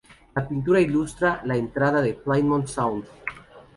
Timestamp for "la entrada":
1.51-2.01